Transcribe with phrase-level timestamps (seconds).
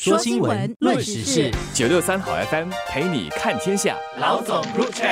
[0.00, 3.96] 说新闻，论时事，九六三好 FM 陪你看天下。
[4.20, 5.08] 老总入场。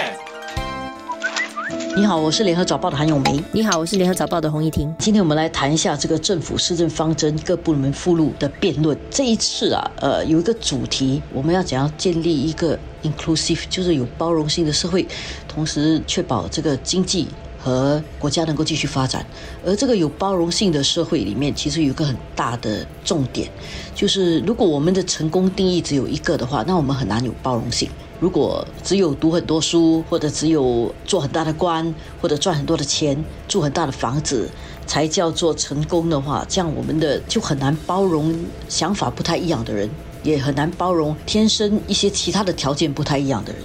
[1.96, 3.42] 你好，我是联合早报的韩永梅。
[3.50, 4.94] 你好，我是联合早报的洪一婷。
[4.96, 8.96] 今天我们来谈一下这个政府施政方针各部门附录的辩论。
[9.10, 15.04] 这一次啊，呃，有一个主题，我们要怎样建立一个 inclusive，就是有包容性的社会，
[15.48, 17.26] 同时确保这个经济。
[17.66, 19.26] 和国家能够继续发展，
[19.64, 23.50] 而这个有包容性的社会里面，其实有一个很大的重点，
[23.92, 27.90] 就是如果我们的成功定义只有一个的话，那我们很难有包容性。
[28.20, 34.48] 如果只有读很多书，或者只有做很大的官，或者赚很多的钱，住很大的房子，
[34.86, 38.32] 才叫做成功的话，这样我们的就很难包容
[38.68, 39.90] 想法不太一样的人，
[40.22, 43.60] 也很难包容天生一些其他的条件不太一样的人。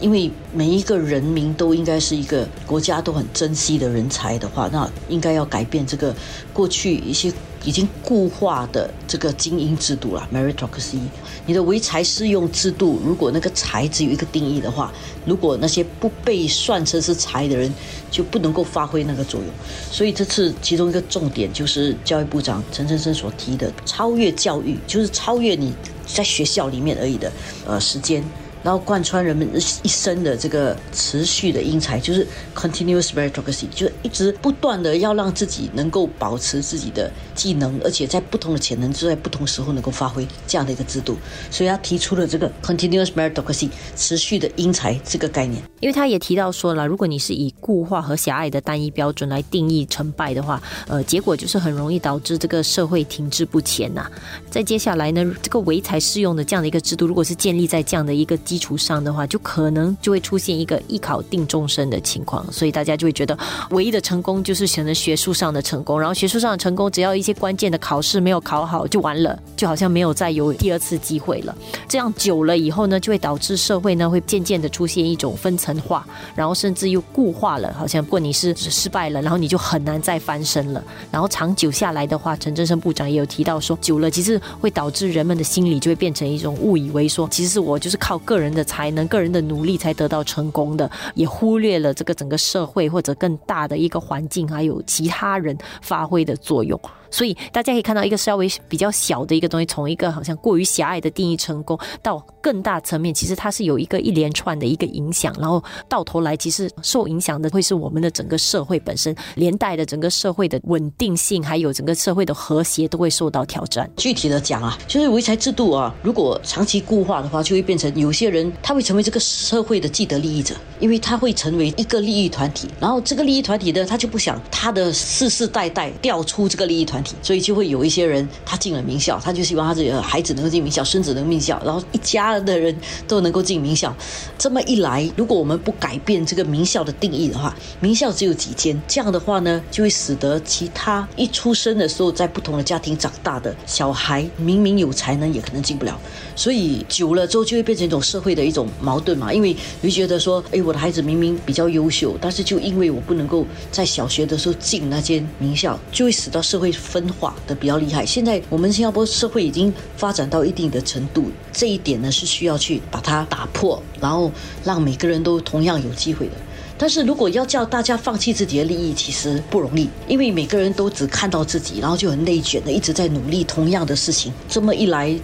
[0.00, 6.14] 因为每一个人民都应该是一个国家都很珍惜的人才的话，那应该要改变这个
[6.52, 7.30] 过去一些
[7.62, 10.98] 已经固化的这个精英制度了，meritocracy。
[11.44, 14.90] 你的唯才适用制度，如果那个才只有一个定义的话，
[15.26, 17.72] 如果那些不被算成是才的人
[18.10, 19.50] 就不能够发挥那个作用。
[19.90, 25.74] 所以这次其中一个重点就是教育部长陈振声所提的超越教育，就是超越你
[26.06, 27.30] 在学校里面而已的
[27.66, 28.24] 呃时间。
[28.62, 29.48] 然后贯穿人们
[29.82, 41.16] 一生的这个持续的英才，就是 continuous meritocracy，就是一直不断的要让自己能够保持自己的技能，而且在不同的潜能就在不同时候能够发挥这样的一个制度。
[41.50, 45.62] 所以他提出了这个 continuous meritocracy，持续的英才这个概念。
[45.80, 54.10] 因为他也提到说了，如果你是以固化和狭隘的单一标准来定义成败的话，呃，结果就是很容易导致这个社会停滞不前呐。
[54.50, 63.38] 在接下来呢，这个唯才适用的这样的一个制度，如果是建立在这样的一个基础上的话，就可能就会出现一个一考定终身的情况，所以大家就会觉得
[63.70, 71.56] 唯一的成功就是选择学术上的成功，然后学术上的成功，只要一些关键的考试没有考好就完了，就好像没有再有第二次机会了。
[71.86, 80.82] 这样久了以后呢，就会导致社会呢会渐渐的出现一种分层化，然后甚至又固化了，好像如果你是失败了，然后你就很难再翻身了。
[81.12, 88.64] 然后长久下来的话，陈振生部长也有提到说，久了其实会导致人们的心理就会变成一种误以为说，其实我就是靠个人的。
[88.70, 96.80] 才能个人的努力才得到成功的，也忽略了这个整个社会或者更大的一个环境，还有其他人发挥的作用。
[97.10, 113.90] 所以大家可以看到一个稍微比较小的一个东西，从一个好像过于狭隘的定义成功，到更大层面，其实它是有一个一连串的一个影响，然后到头来，其实受影响的会是我们的整个社会本身，连带的整个社会的稳定性，还有整个社会的和谐都会受到挑战。
[113.96, 126.99] 具体的讲啊，就是唯才制度啊，如果长期固化的话，就会变成有些人他会成为这个社会的既得利益者，因为他会成为一个利益团体，然后这个利益团体呢，他就不想他的世世代代调出这个利益团。
[127.22, 132.74] 所以就会有一些人，他进了名校，他就希望他自己的孩子能够进名校，孙子能名校，然后一家的人
[133.06, 133.94] 都能够进名校。
[134.38, 145.98] 这么一来，如果我们不改变这个名校的定义的话，名校只有几间，这样的话呢，就会使得其他一出生的时候在不同的家庭长大的小孩，明明有才能也可能进不了。
[146.34, 158.04] 所以久了之后就会变成一种社会的一种矛盾嘛，因为你觉得说，哎，我的孩子明明比较优秀，但是就因为我不能够在小学的时候进那间名校，就会使到社会分化的比较厉害。
[158.04, 164.30] 现在我们新加坡社会已经发展到一定的程度，这一点呢是需要去把它打破，然后
[164.64, 166.32] 让每个人都同样有机会的。
[166.76, 174.32] 但是如果要叫大家放弃自己的利益，其实不容易，因为每个人都只看到自己，然后就很内卷的一直在努力同样的事情。
[174.48, 175.14] 这么一来，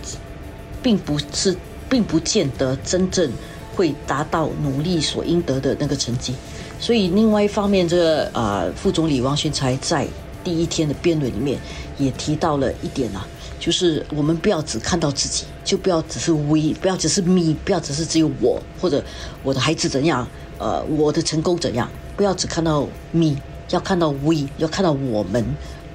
[0.82, 1.56] 并不是，
[1.88, 3.32] 并不见得真正
[3.74, 6.34] 会达到努力所应得的那个成绩。
[6.78, 10.06] 所以，另外一方面，这个啊，副总理王群才在。
[10.46, 11.58] 第一天的辩论里面
[11.98, 13.26] 也提到了一点啊，
[13.58, 19.04] 就是我们不要只看到自己，就不要只是 we，不要只是 me，不要只是只有我或者
[19.42, 20.24] 我的孩子怎样，
[20.58, 23.34] 呃，我的成功怎样，不要只看到 me，
[23.70, 25.44] 要看到 we，要看到我们。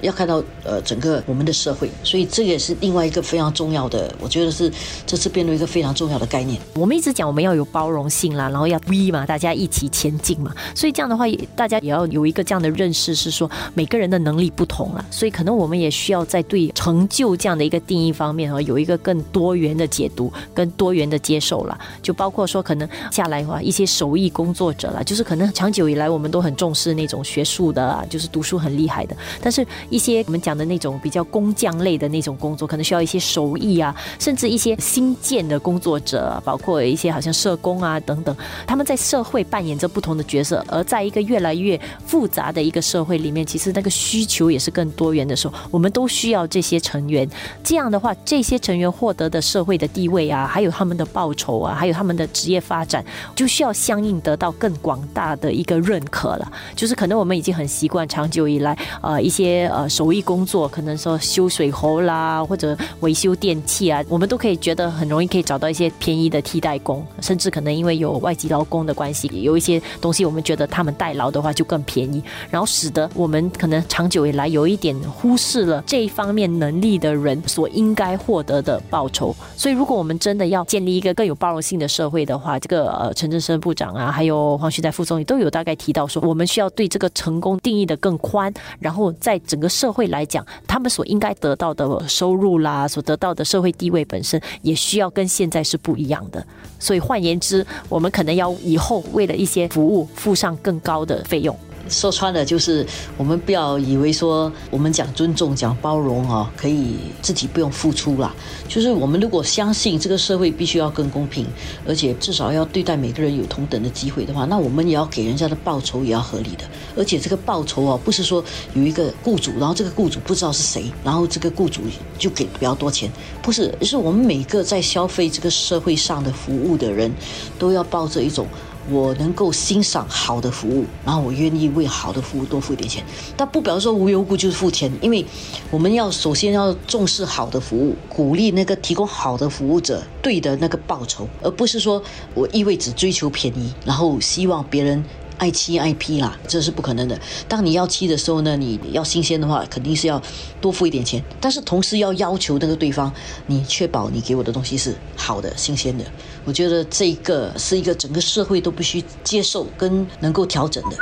[0.02, 4.70] 要看到呃整个我们的社会，所以这也是另外一个非常重要的，我觉得是
[5.06, 6.60] 这次辩论一个非常重要的概念。
[6.74, 10.52] 我们一直讲我们要有包容性啦，然后要 we 嘛，大家一起前进嘛。
[10.74, 11.24] 所以这样的话，
[11.54, 21.78] 大家也要有一个这样的认识，是说每个人的能力不同了，所以可能我们也需要在对成就这样的一个定义方面啊，有一个更多元的解读，跟多元的接受了。
[22.02, 29.64] 就包括说可能下来的话，一些手艺工作者啦，就是可能长久以来我们都很重视那种学术的，就是读书很厉害的，但是。
[29.92, 38.34] 一些我们讲的那种比较工匠类的那种工作，可能需要一些手艺啊，甚至一些新建的工作者，包括一些好像社工啊等等，
[38.66, 40.64] 他们在社会扮演着不同的角色。
[40.68, 47.28] 而在一个越来越复杂的一个社会里面，其实那个需求也是更多元的时候，我们都需要这些成员。
[47.62, 53.04] 这样的话，这些成员获得的社会的地位啊，还有他们的报酬啊，还有他们的职业发展，
[53.34, 56.50] 就需要相应得到更广大的一个认可了。
[56.74, 79.34] 就是可能我们已经很习惯长久以来，呃，一些呃手艺工作，可能说修水喉啦，或者维修电器啊，我们都可以觉得很容易可以找到一些便宜的替代工，甚至可能因为有外籍劳工的关系，有一些东西我们觉得他们代劳的话就更便宜，然后使得我们可能长久以来有一点忽视了这一方面能力的人所应该获得的报酬。
[79.56, 96.44] 所以，如果我们真的要建立一个更有包容性的社会的话，这个呃陈振声部长啊，还有黄旭在副总理都有大概提到说，我们需要对这个成功定义的更宽，然后在整整个社会来讲，他们所应该得到的收入啦，所得到的社会地位本身也需要跟现在是不一样的。
[96.80, 101.56] 所以换言之，我们可能要以后为了一些服务付上更高的费用。
[101.88, 102.86] 说穿了，就是
[103.16, 108.34] 我们不要以为说我们讲尊重、讲包容啊，可以自己不用付出啦。
[108.68, 111.46] 就是我们如果相信这个社会必须要更公平，
[111.86, 116.64] 而且至少要对待每个人有同等的机会的话，那我们也要给人家的报酬也要合理的。
[116.96, 118.42] 而且这个报酬啊，不是说
[118.74, 121.82] 有一个雇主，然后这个雇主不知道是谁，然后这个雇主
[122.18, 123.10] 就给比较多钱，
[123.42, 127.12] 不是，是我们每个在消费这个社会上的服务的人，
[127.58, 128.46] 都要抱着一种。
[128.90, 133.04] 我能够欣赏好的服务，然后我愿意为好的服务多付一点钱，
[133.36, 135.24] 但不表示说无缘无故就是付钱，因为
[135.70, 142.02] 我们要首先要重视好的服务，鼓励那个提供好的服务者对的那个报酬，而不是说
[142.34, 145.04] 我一味只追求便宜，然后希望别人。
[145.42, 147.20] 爱妻爱批啦，这是不可能的。
[147.48, 150.22] 当你要妻的时候呢，你要新鲜的话，肯定是要
[150.60, 151.20] 多付一点钱。
[151.40, 153.12] 但是同时要要求那个对方，
[153.48, 156.04] 你确保你给我的东西是好的、新鲜的。
[156.44, 160.96] 我觉得这一个是一个整个社会都必须接受跟能够调整的。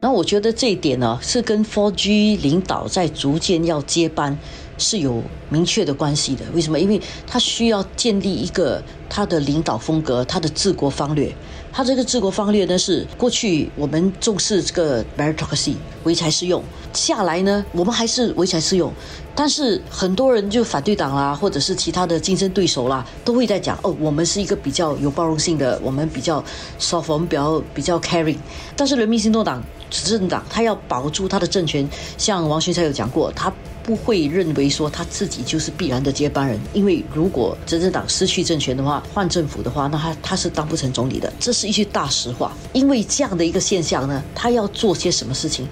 [0.00, 4.38] 那我觉得这一点呢，是跟 4G 领导在逐渐要接班
[4.78, 6.44] 是有明确的关系的。
[6.54, 6.78] 为什么？
[6.78, 11.34] 因为他需要建立一个他的领导风格，他的治国方略。
[11.72, 15.74] 他这个治国方略呢，是过去我们重视这个 meritocracy
[16.04, 18.92] 唯才是用，下来呢，我们还是唯才是用，
[19.34, 26.42] 但是很多人就反对党啦，或者是其他的竞争对手啦，都会在讲哦，我们是一个比较有包容性的，我们比较
[26.78, 28.38] soft，我们比较比较 caring，
[28.76, 31.88] 但是人民行动党执政党他要保住他的政权，
[32.18, 33.52] 像王群才有讲过，他。
[33.84, 42.52] 不会认为说他自己就是必然的接班人，因为如果执政党失去政权的话，换政府的话，那他他是当不成总理的，这是一句大实话。
[42.72, 45.66] 因为这样的一个现象呢，他要做些什么事情？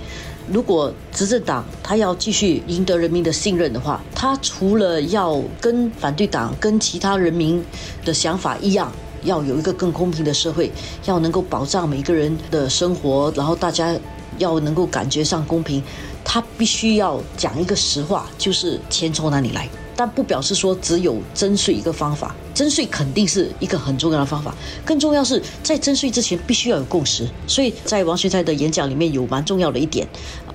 [0.53, 7.65] 如果执政党他要继续赢得人民的信任的话，他除了要跟反对党、跟其他人民
[8.05, 8.93] 的想法一样，
[9.23, 10.73] 要有一个更公平的社会，
[11.05, 13.97] 要能够保障每个人的生活，然后大家
[14.39, 15.81] 要能够感觉上公平。
[16.25, 19.69] 他必须要讲一个实话，就是钱从哪里来，
[20.01, 27.29] 但不表示说只有征税一个方法，征税肯定是一个很重要的方法，更重要是在征税之前必须要有共识。
[27.47, 30.09] 所以在王学才的演讲里面有蛮重要的一点，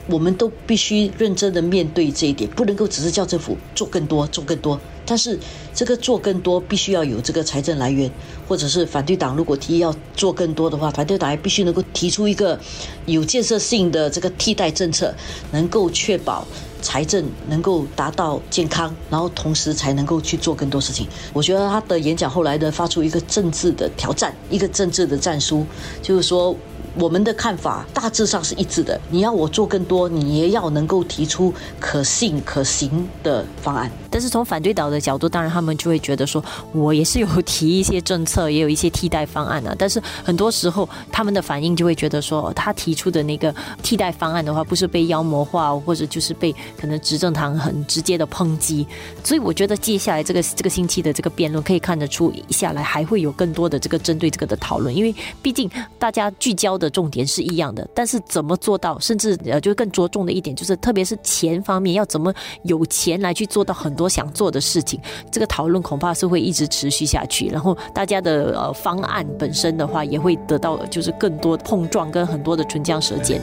[0.08, 4.82] 我们都必须认真的面对这一点，不能够只是叫政府做更多，做更多。
[5.06, 5.38] 但是
[5.76, 8.10] 这个做更多必须要有这个财政来源，
[8.48, 12.60] 或者是反对党如果提议要做更多的话，反对党还必须能够提出一个
[13.06, 15.14] 有建设性的这个替代政策，
[15.52, 16.48] 能够确保
[16.86, 21.08] 财政能够达到健康，然后同时才能够去做更多事情。
[21.34, 25.66] 我觉得他的演讲后来的，发出一个政治的挑战，一个政治的战书，
[26.04, 26.56] 就是说。
[26.98, 29.00] 我们的看法大致上是一致的。
[29.10, 33.92] 你要我做更多，你也要能够提出可信可行的方案。
[34.10, 39.76] 但是从反对党的角度，当然他们就会觉得说， 我也是有提一些政策，也有一些替代方案啊。
[39.78, 48.88] 但是很多时候，他们的反应就会觉得说，他提出的那个替代方案的话，不是被妖魔化，或者就是被可能执政党很直接的抨击。
[49.22, 56.85] 所以我觉得接下来这个这个星期的这个辩论，可以看得出下来还会有更多的这个针对这个的讨论，因为毕竟大家聚焦的。
[56.86, 65.00] 的重点是一样的，但是怎么做到，甚至呃，就更着重的一点，就是特别是钱方面，要怎么有钱来去做到很多想做的事情，
[65.32, 67.48] 这个讨论恐怕是会一直持续下去。
[67.48, 73.42] 然后大家的呃方案本身的话，也会得到就是更多碰撞跟很多的唇枪舌剑。